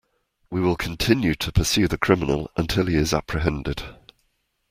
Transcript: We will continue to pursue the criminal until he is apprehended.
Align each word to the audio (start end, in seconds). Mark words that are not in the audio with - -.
We 0.49 0.61
will 0.61 0.77
continue 0.77 1.35
to 1.35 1.51
pursue 1.51 1.87
the 1.87 1.99
criminal 1.99 2.49
until 2.57 2.87
he 2.87 2.95
is 2.95 3.13
apprehended. 3.13 3.83